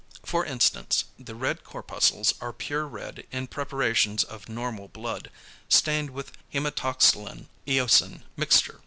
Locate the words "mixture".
8.35-8.79